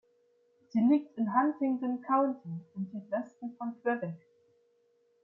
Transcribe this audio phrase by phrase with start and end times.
[0.69, 4.15] Sie liegt in Huntingdon County, im Südwesten von Quebec.